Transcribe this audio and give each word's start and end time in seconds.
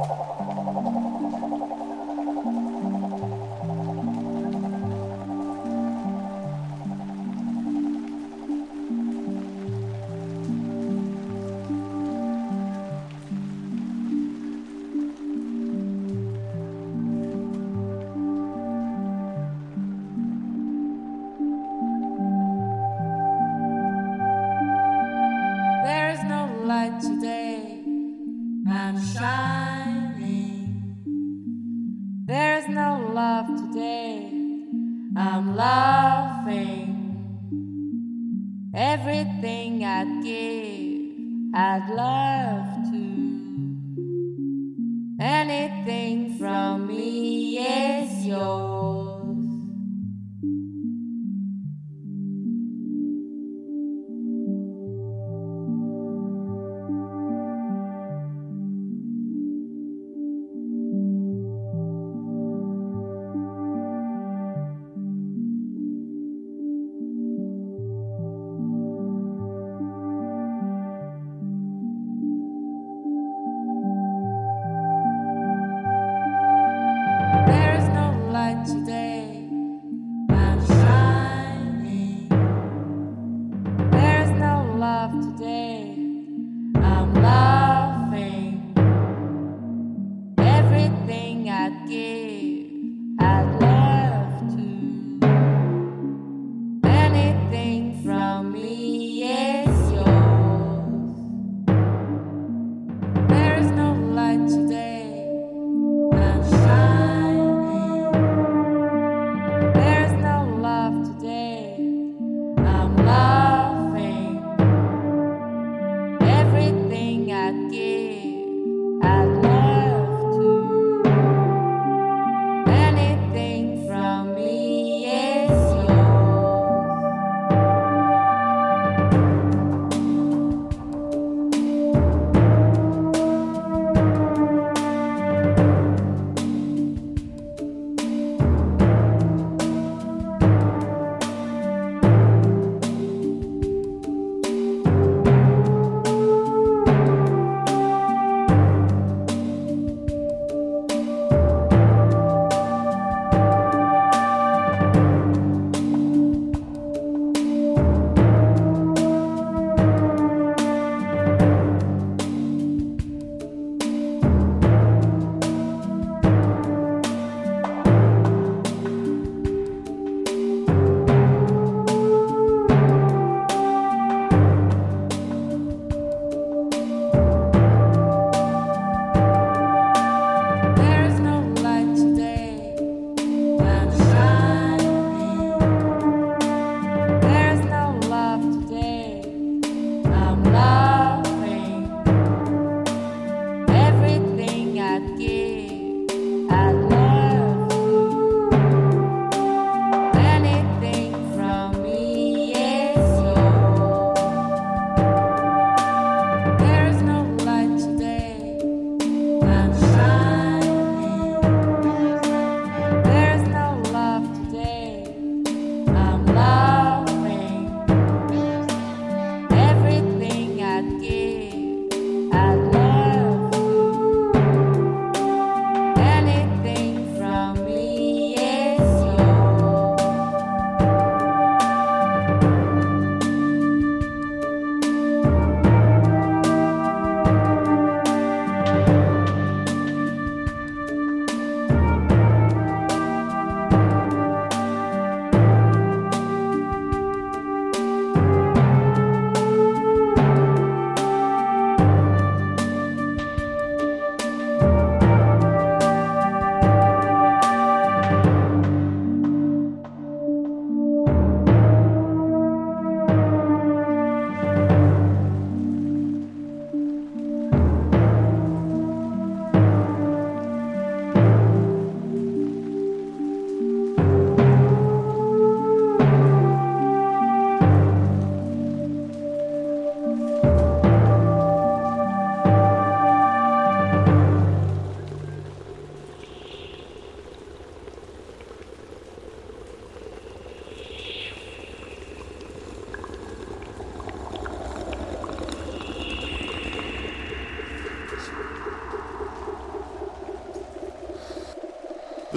Oh. 0.00 0.27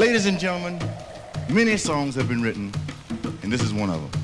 Ladies 0.01 0.25
and 0.25 0.39
gentlemen, 0.39 0.79
many 1.47 1.77
songs 1.77 2.15
have 2.15 2.27
been 2.27 2.41
written, 2.41 2.73
and 3.43 3.53
this 3.53 3.61
is 3.61 3.71
one 3.71 3.91
of 3.91 4.11
them. 4.11 4.20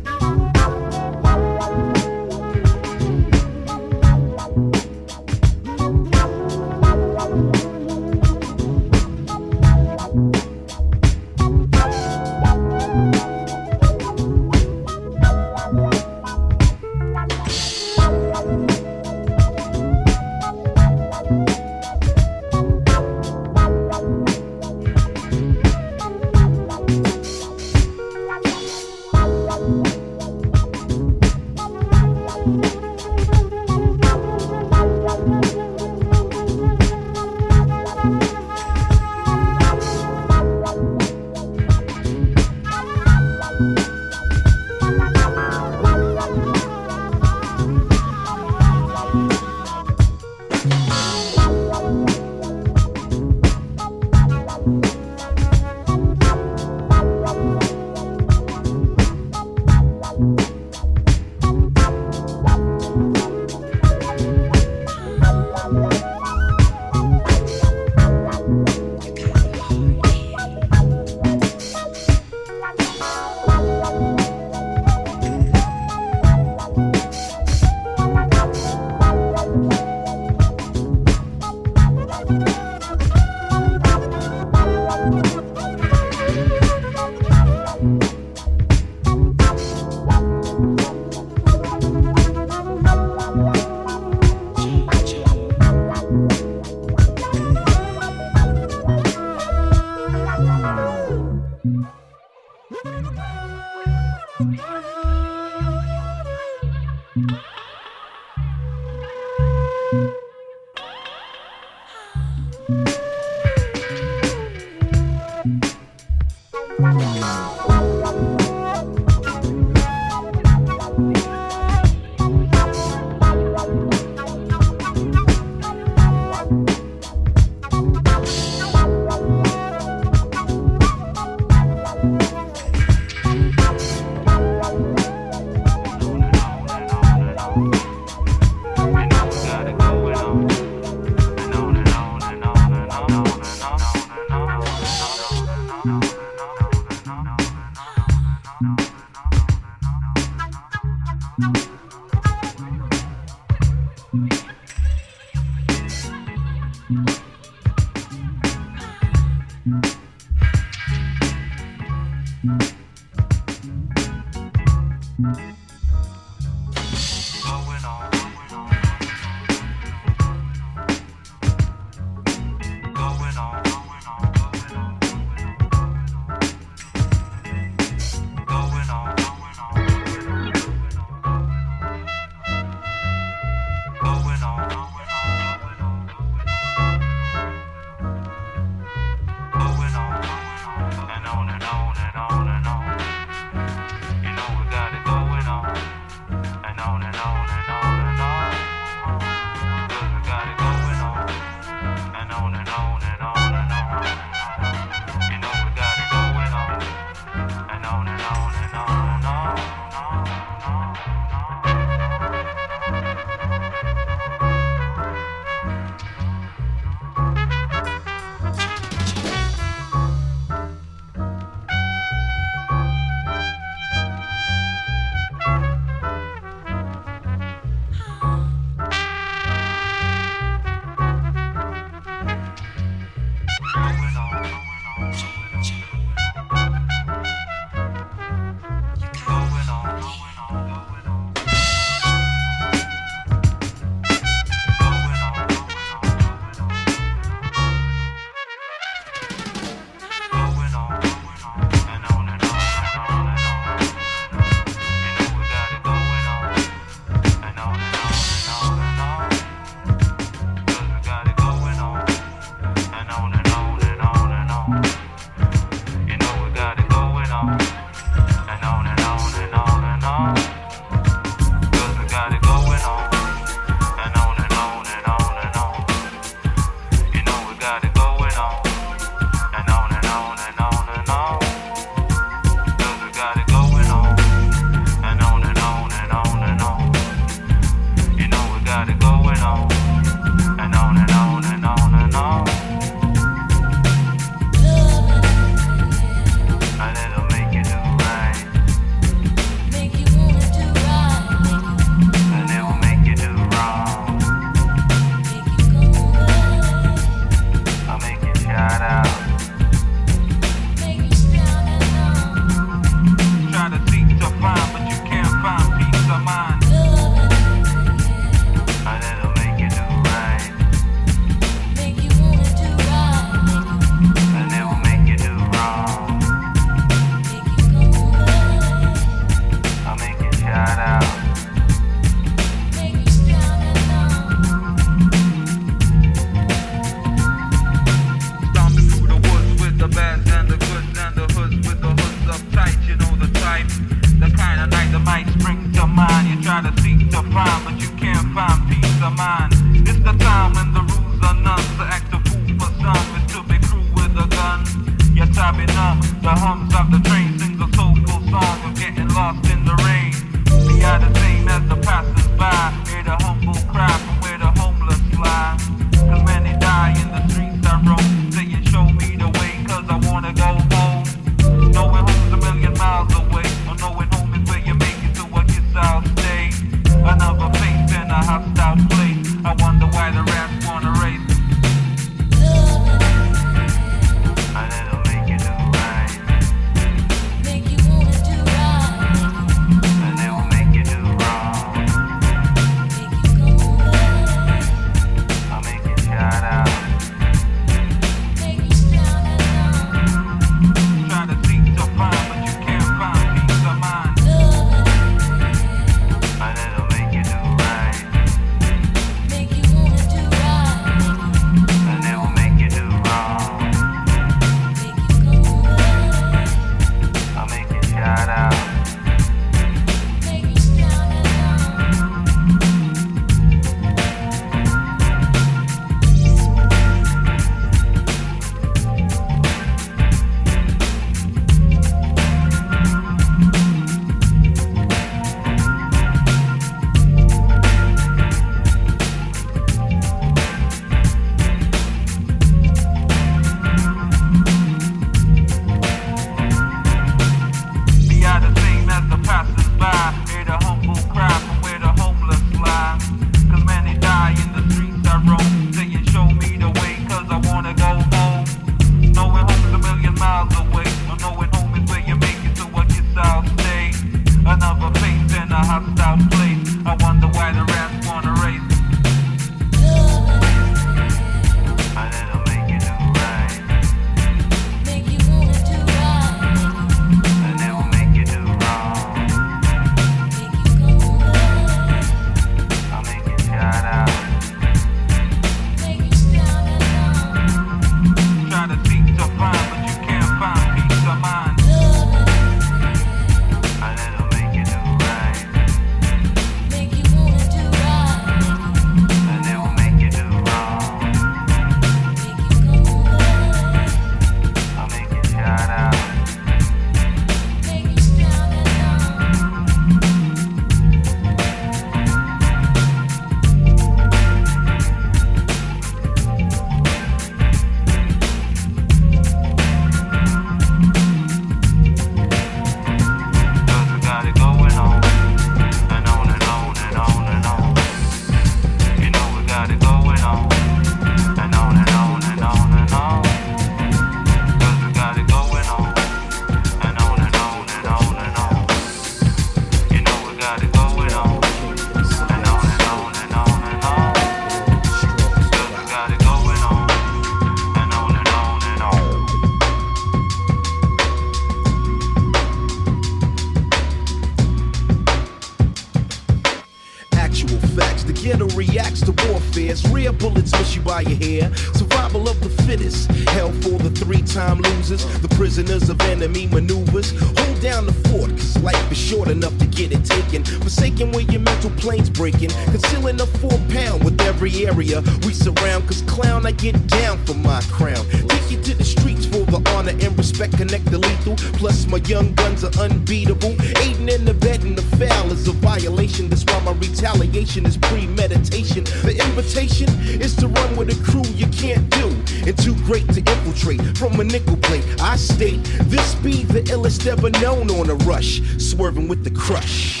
Get 576.61 576.87
down 576.87 577.17
for 577.25 577.33
my 577.33 577.59
crown. 577.71 578.05
Take 578.29 578.51
you 578.51 578.61
to 578.61 578.75
the 578.75 578.83
streets 578.83 579.25
for 579.25 579.43
the 579.49 579.61
honor 579.71 579.91
and 579.99 580.15
respect. 580.15 580.55
Connect 580.57 580.85
the 580.85 580.99
lethal. 580.99 581.35
Plus, 581.57 581.87
my 581.87 581.97
young 581.97 582.33
guns 582.35 582.63
are 582.63 582.71
unbeatable. 582.79 583.55
Aiding 583.79 584.09
in 584.09 584.25
the 584.25 584.35
bed 584.35 584.63
and 584.63 584.77
the 584.77 584.83
foul 584.97 585.31
is 585.31 585.47
a 585.47 585.53
violation. 585.53 586.29
That's 586.29 586.45
why 586.45 586.59
my 586.59 586.73
retaliation 586.73 587.65
is 587.65 587.77
premeditation. 587.77 588.83
The 588.83 589.19
invitation 589.25 589.89
is 590.21 590.35
to 590.35 590.47
run 590.47 590.75
with 590.75 590.89
a 590.95 591.03
crew 591.03 591.25
you 591.33 591.47
can't 591.47 591.89
do. 591.89 592.07
And 592.45 592.55
too 592.57 592.75
great 592.85 593.07
to 593.15 593.19
infiltrate 593.19 593.97
from 593.97 594.19
a 594.19 594.23
nickel 594.23 594.57
plate. 594.57 594.85
I 595.01 595.15
state 595.15 595.63
this 595.89 596.13
be 596.15 596.43
the 596.43 596.61
illest 596.73 597.07
ever 597.07 597.31
known 597.41 597.71
on 597.71 597.89
a 597.89 597.95
rush. 598.05 598.41
Swerving 598.59 599.07
with 599.07 599.23
the 599.23 599.31
crush. 599.31 600.00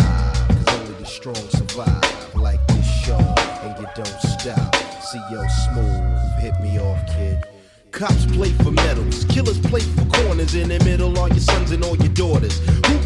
It 0.00 0.66
cause 0.66 0.80
only 0.80 0.94
the 0.94 1.06
strong 1.06 1.34
survive. 1.34 2.34
Like 2.34 2.66
this 2.68 2.86
show, 3.04 3.18
and 3.18 3.78
you 3.78 3.86
don't 3.94 4.20
stop. 4.20 4.74
CL 5.02 5.48
Smooth, 5.48 6.40
hit 6.40 6.58
me 6.60 6.78
off, 6.78 7.06
kid. 7.06 7.44
Cops 7.90 8.24
play 8.26 8.50
for 8.64 8.70
medals, 8.70 9.24
killers 9.26 9.60
play 9.60 9.80
for 9.80 10.04
corners. 10.06 10.54
In 10.54 10.68
the 10.68 10.82
middle 10.84 11.18
are 11.18 11.28
your 11.28 11.38
sons 11.38 11.72
and 11.72 11.84
all 11.84 11.96
your 11.96 12.14
daughters. 12.14 12.60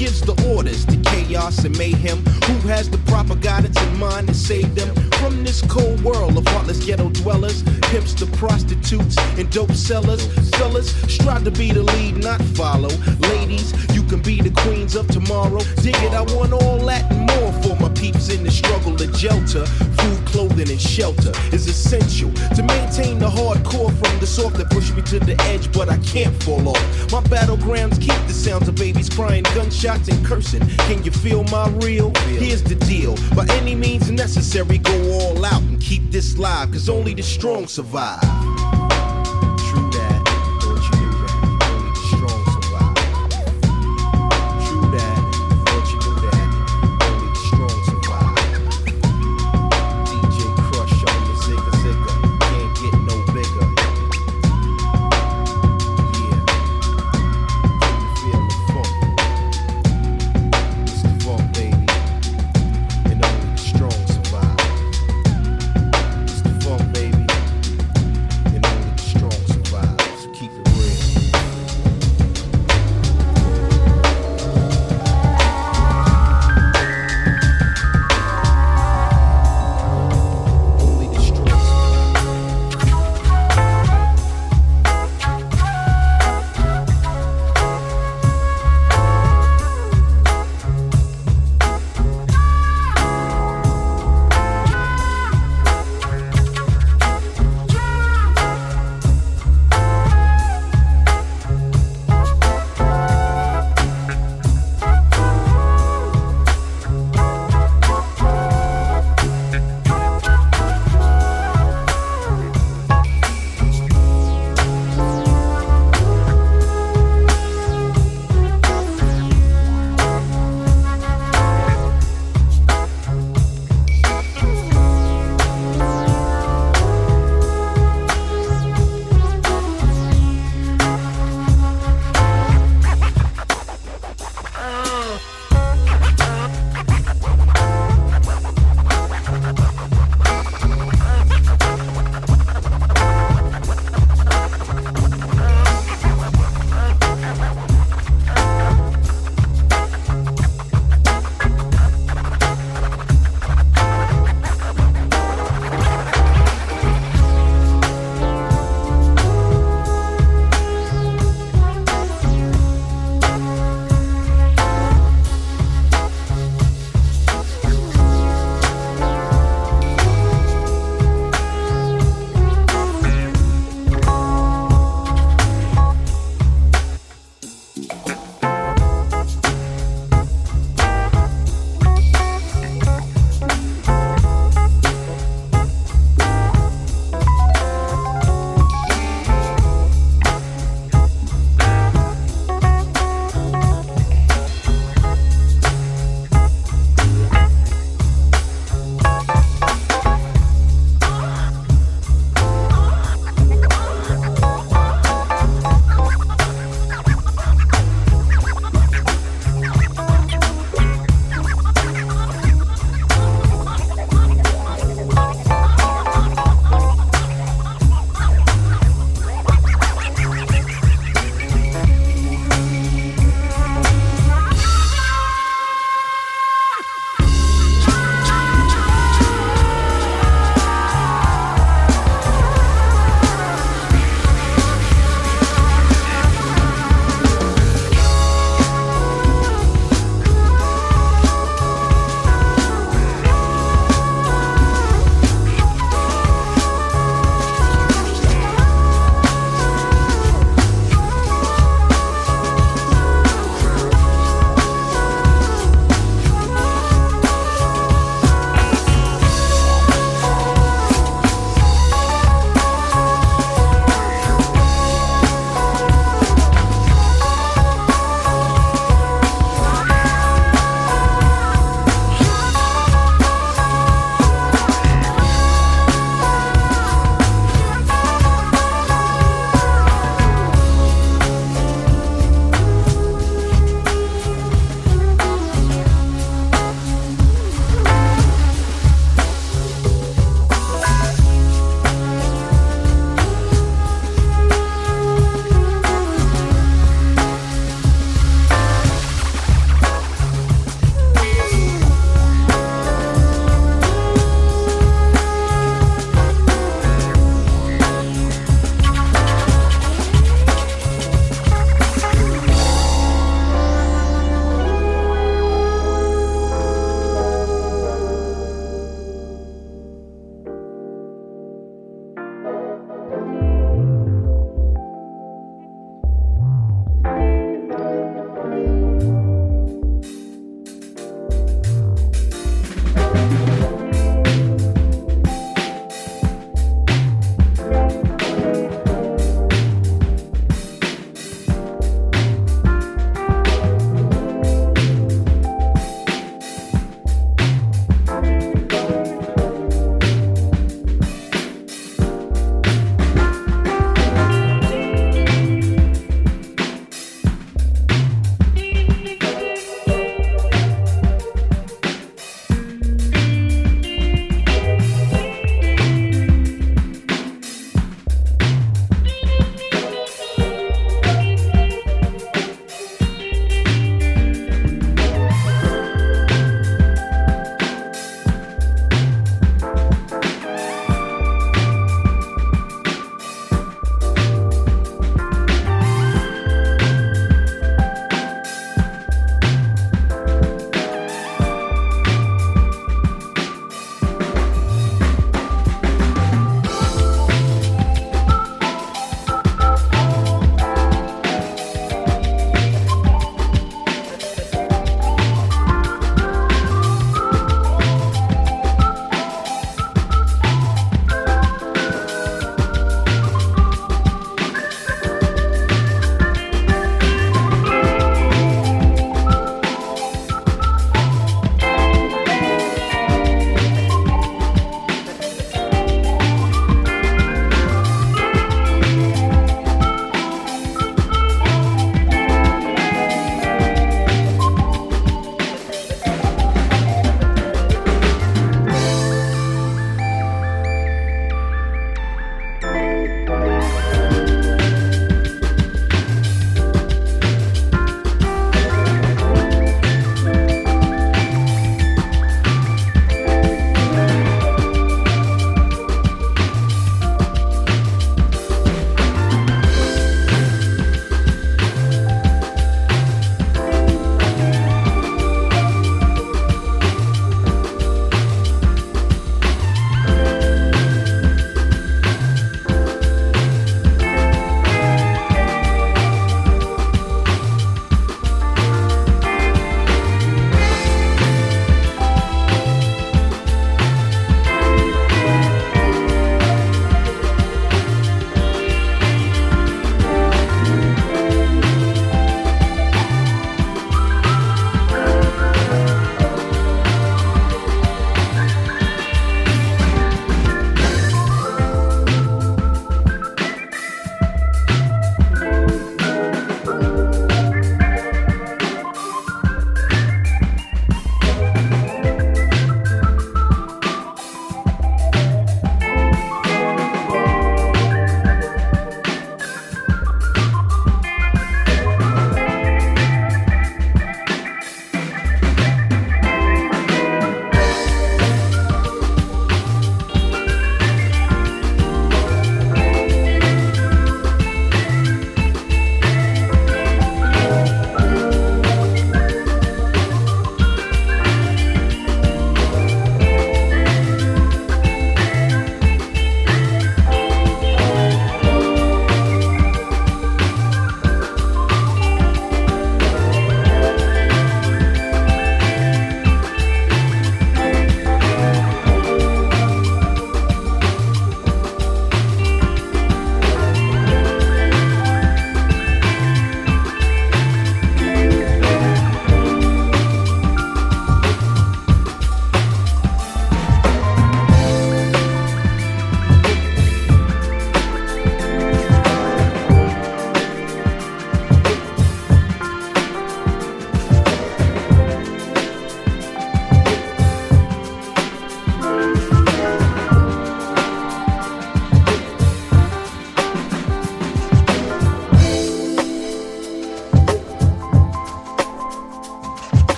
Gives 0.00 0.22
the 0.22 0.32
orders 0.48 0.86
to 0.86 0.96
chaos 0.96 1.62
and 1.62 1.76
mayhem? 1.76 2.24
Who 2.46 2.68
has 2.68 2.88
the 2.88 2.96
proper 3.04 3.34
guidance 3.34 3.78
in 3.82 3.98
mind 3.98 4.28
to 4.28 4.34
save 4.34 4.74
them 4.74 4.94
from 5.20 5.44
this 5.44 5.60
cold 5.68 6.02
world 6.02 6.38
of 6.38 6.46
heartless 6.48 6.82
ghetto 6.82 7.10
dwellers? 7.10 7.62
Pimps 7.92 8.14
to 8.14 8.26
prostitutes 8.38 9.18
and 9.36 9.50
dope 9.50 9.72
sellers. 9.72 10.24
Fellas, 10.56 10.90
strive 11.02 11.44
to 11.44 11.50
be 11.50 11.72
the 11.72 11.82
lead, 11.82 12.16
not 12.16 12.40
follow. 12.56 12.88
Ladies, 13.18 13.74
you 13.94 14.02
can 14.04 14.22
be 14.22 14.40
the 14.40 14.48
queens 14.62 14.96
of 14.96 15.06
tomorrow. 15.08 15.60
Dig 15.82 15.96
it, 15.96 16.14
I 16.14 16.22
want 16.32 16.54
all 16.54 16.78
that 16.86 17.04
and 17.12 17.26
more 17.26 17.52
for 17.62 17.76
my 17.78 17.90
peeps 17.90 18.30
in 18.30 18.42
the 18.42 18.50
struggle 18.50 18.96
to 18.96 19.12
shelter. 19.12 19.66
Food, 19.66 20.24
clothing, 20.24 20.70
and 20.70 20.80
shelter 20.80 21.32
is 21.52 21.66
essential 21.66 22.32
to 22.56 22.62
maintain 22.62 23.18
the 23.18 23.28
hardcore 23.28 23.92
from 24.00 24.18
the 24.18 24.26
soft 24.26 24.56
that 24.56 24.70
push 24.70 24.92
me 24.92 25.02
to 25.02 25.18
the 25.18 25.38
edge, 25.42 25.70
but 25.72 25.90
I 25.90 25.98
can't 25.98 26.34
fall 26.42 26.70
off. 26.70 27.12
My 27.12 27.20
battlegrounds 27.24 28.00
keep 28.00 28.16
the 28.26 28.32
sounds 28.32 28.66
of 28.66 28.76
babies 28.76 29.10
crying, 29.10 29.42
gunshots, 29.54 29.89
and 29.90 30.24
cursing. 30.24 30.66
Can 30.86 31.02
you 31.02 31.10
feel 31.10 31.42
my 31.44 31.68
real? 31.82 32.12
Here's 32.38 32.62
the 32.62 32.76
deal. 32.76 33.16
By 33.34 33.44
any 33.56 33.74
means 33.74 34.08
necessary, 34.10 34.78
go 34.78 34.92
all 35.12 35.44
out 35.44 35.62
and 35.62 35.80
keep 35.80 36.12
this 36.12 36.38
live, 36.38 36.70
cause 36.70 36.88
only 36.88 37.12
the 37.12 37.22
strong 37.22 37.66
survive. 37.66 38.39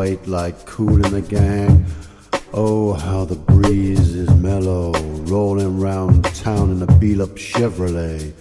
Weight 0.00 0.26
like 0.26 0.64
cool 0.64 1.04
in 1.04 1.12
the 1.12 1.20
gang. 1.20 1.84
Oh, 2.54 2.94
how 2.94 3.26
the 3.26 3.36
breeze 3.36 4.14
is 4.14 4.30
mellow, 4.36 4.92
rolling 5.34 5.78
round 5.78 6.24
town 6.36 6.70
in 6.70 6.80
a 6.80 6.86
beat 6.98 7.20
up 7.20 7.36
Chevrolet, 7.36 8.32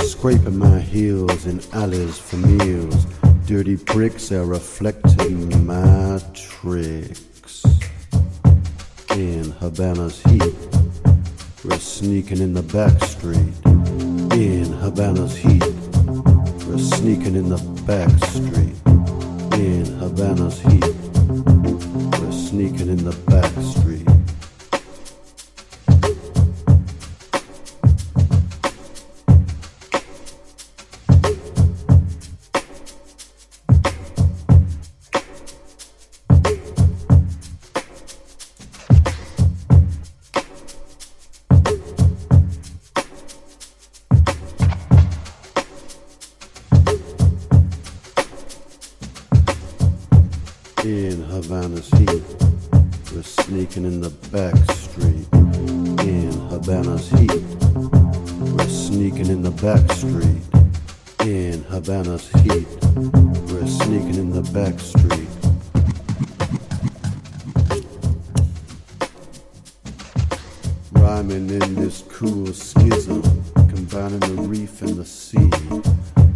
scraping 0.00 0.58
my 0.58 0.80
heels 0.80 1.46
in 1.46 1.60
alleys 1.72 2.18
for 2.18 2.38
meals. 2.38 3.06
Dirty 3.46 3.76
bricks 3.76 4.32
are 4.32 4.44
reflecting 4.44 5.64
my 5.64 6.20
tricks. 6.34 7.64
In 9.10 9.52
Havana's 9.60 10.20
heat, 10.24 10.56
we're 11.64 11.78
sneaking 11.78 12.38
in 12.38 12.54
the 12.54 12.66
back 12.78 12.96
street. 13.04 13.54
In 14.46 14.66
Havana's 14.82 15.36
heat, 15.36 15.64
we're 16.66 16.84
sneaking 16.96 17.36
in 17.36 17.50
the 17.50 17.62
back 17.86 18.10
street. 18.30 18.74
In 19.54 19.84
Havana's 20.00 20.60
heat 20.60 20.93
sneaking 22.54 22.88
in 22.88 23.04
the 23.04 23.10
back 23.26 23.83
Havana's 61.86 62.30
heat. 62.40 62.66
We're 63.52 63.66
sneaking 63.66 64.14
in 64.14 64.30
the 64.30 64.40
back 64.54 64.80
street. 64.80 65.28
Rhyming 70.92 71.50
in 71.50 71.74
this 71.74 72.02
cool 72.08 72.46
schism, 72.54 73.20
combining 73.68 74.20
the 74.20 74.42
reef 74.48 74.80
and 74.80 74.96
the 74.96 75.04
sea. 75.04 75.50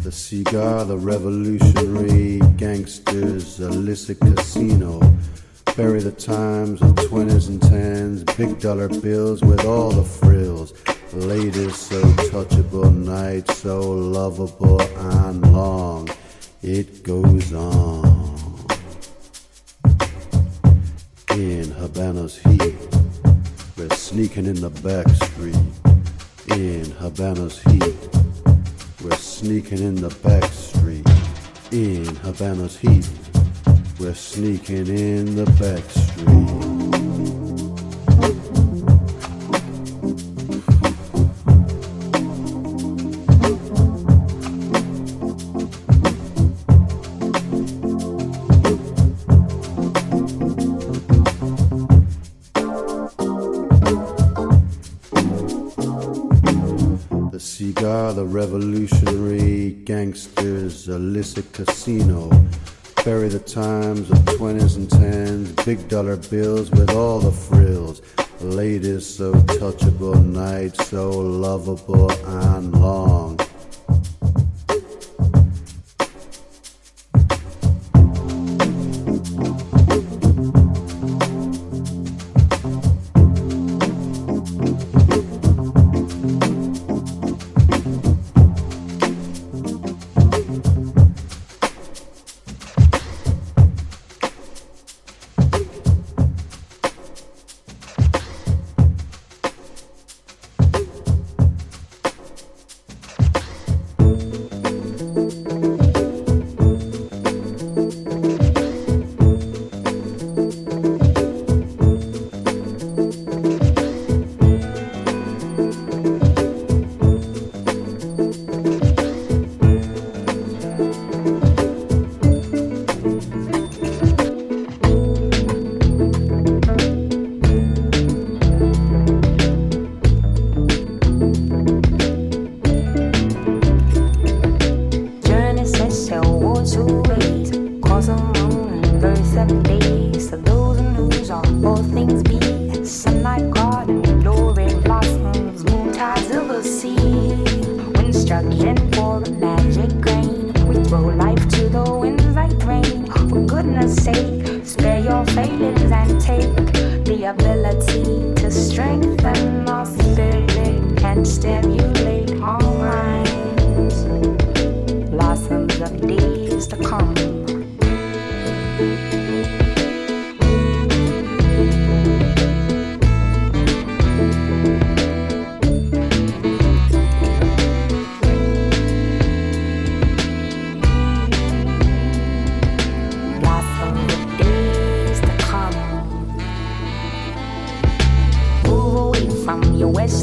The 0.02 0.12
cigar, 0.12 0.84
the 0.84 0.98
revolutionary 0.98 2.40
gangsters, 2.58 3.58
illicit 3.58 4.20
casino 4.20 5.00
Bury 5.78 6.00
the 6.00 6.10
times 6.10 6.82
in 6.82 6.92
20s 6.92 7.46
and 7.46 7.60
10s, 7.60 8.36
big 8.36 8.58
dollar 8.58 8.88
bills 8.88 9.42
with 9.42 9.64
We're 34.00 34.14
sneaking 34.14 34.86
in 34.86 35.34
the 35.34 35.44
back 35.58 35.82
street. 35.90 36.48
The 57.30 57.40
cigar, 57.40 58.12
the 58.12 58.24
revolutionary 58.24 59.72
gangsters, 59.84 60.88
illicit 60.88 61.52
casino 61.52 62.37
The 63.28 63.40
times 63.40 64.10
of 64.10 64.16
20s 64.24 64.76
and 64.76 64.88
10s, 64.88 65.66
big 65.66 65.86
dollar 65.86 66.16
bills 66.16 66.70
with 66.70 66.88
all 66.92 67.18
the 67.18 67.30
frills. 67.30 68.00
Ladies 68.40 69.04
so 69.04 69.34
touchable, 69.34 70.24
nights 70.24 70.88
so 70.88 71.10
lovable 71.10 72.10
and 72.10 72.72
long. 72.72 73.38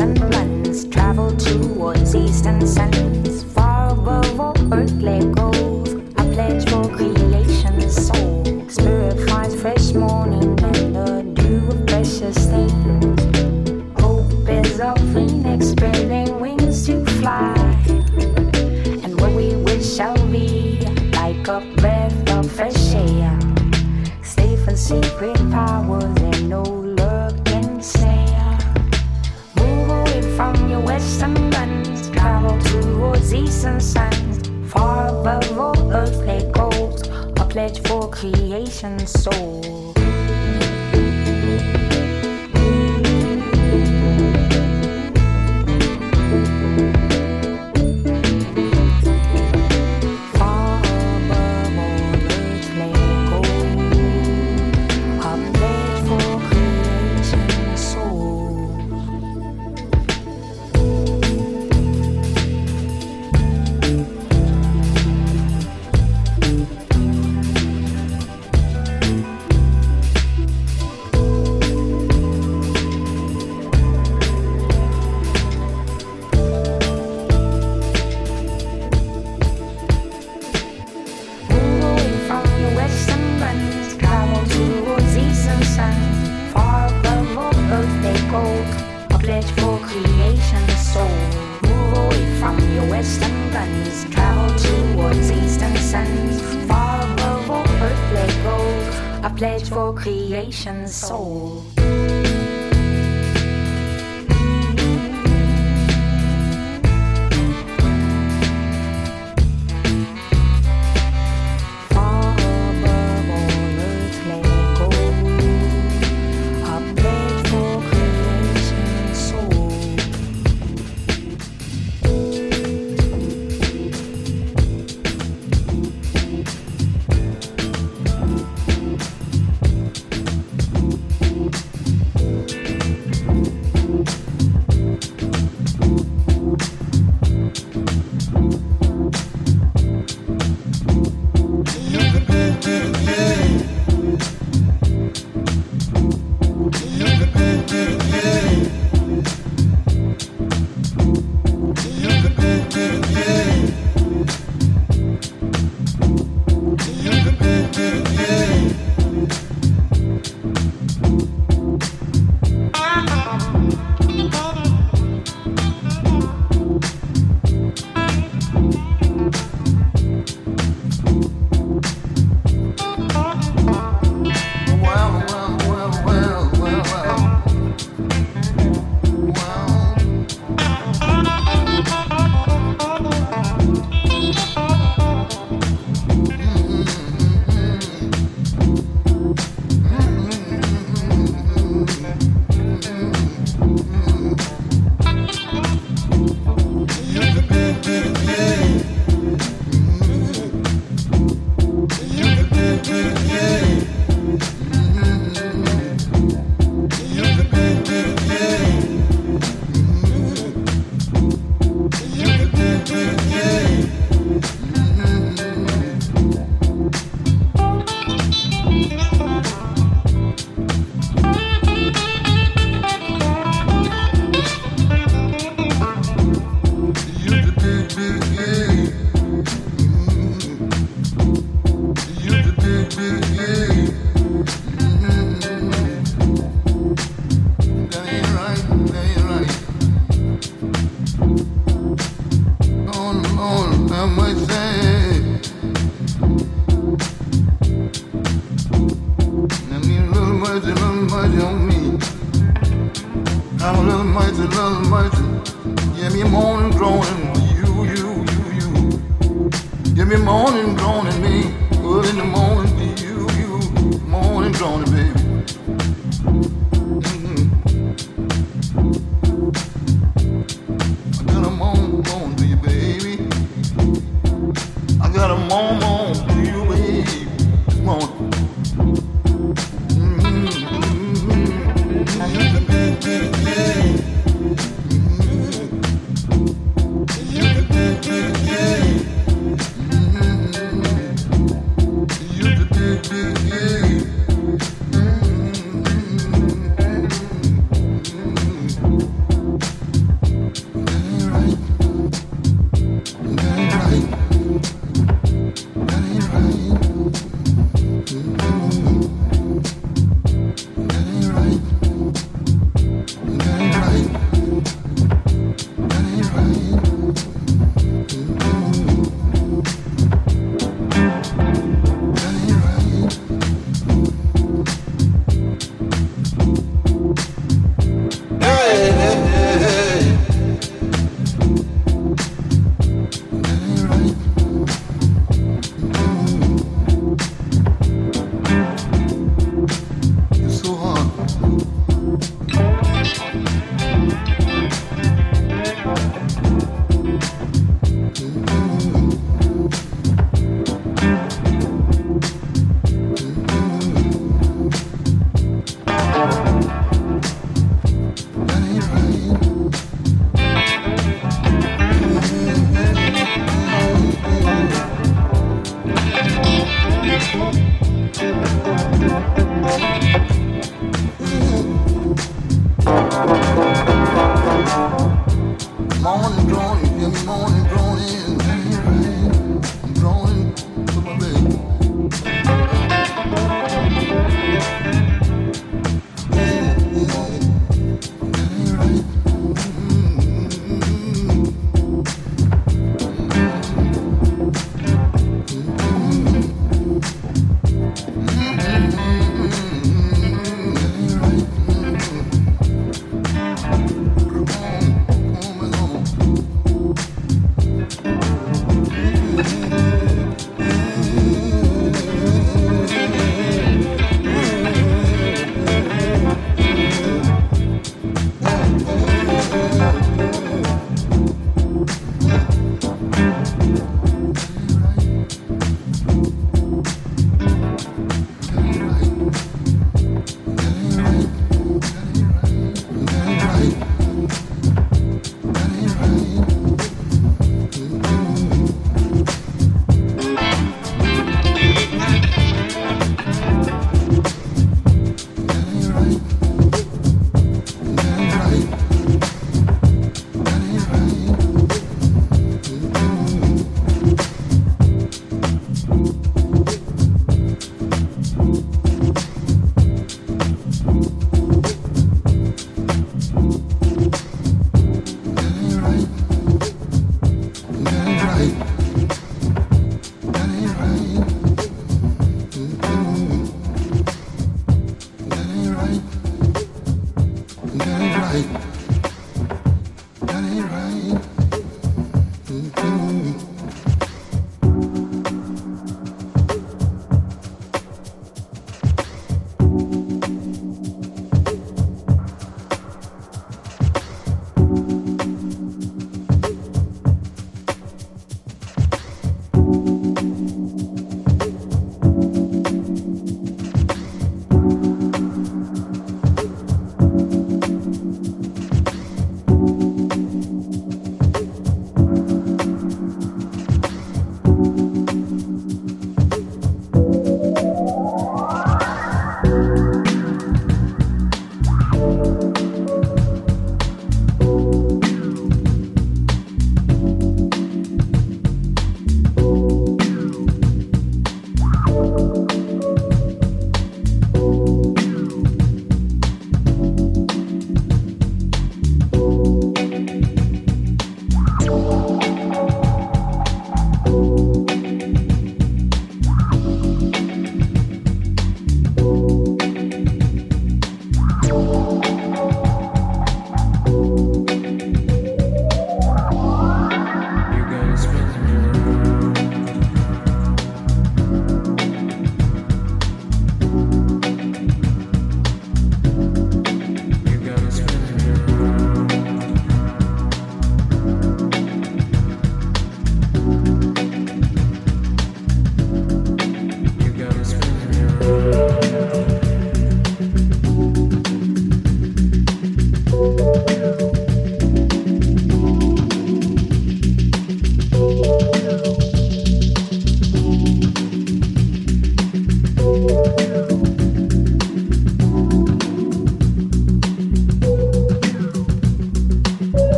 Your 0.00 0.30
lands, 0.30 0.86
travel 0.86 1.36
towards 1.36 2.14
east 2.14 2.46
and 2.46 2.66
far 2.66 3.09